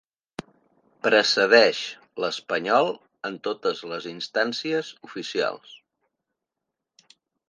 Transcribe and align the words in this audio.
Precedeix 1.07 1.81
l'Espanyol 2.23 2.89
en 3.29 3.37
totes 3.49 3.83
les 3.91 4.07
instàncies 4.13 4.89
oficials. 5.09 5.77